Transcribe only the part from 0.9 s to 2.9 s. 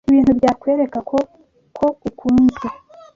ko ko ukunzwe